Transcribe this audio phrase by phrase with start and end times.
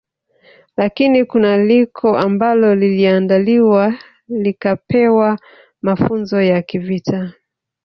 [0.77, 3.93] Lakini kuna lika ambalo liliandaliwa
[4.27, 5.39] likapewa
[5.81, 7.33] mafunzo ya kivita